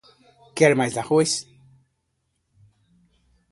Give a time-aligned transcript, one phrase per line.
[0.57, 1.31] Quer mais arroz?